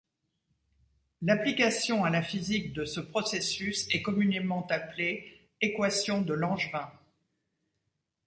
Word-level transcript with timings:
L'application 1.21 2.03
à 2.03 2.09
la 2.09 2.23
Physique 2.23 2.73
de 2.73 2.85
ce 2.85 2.99
processus 2.99 3.87
est 3.93 4.01
communément 4.01 4.65
appelée 4.65 5.47
équation 5.61 6.23
de 6.23 6.33
Langevin. 6.33 6.91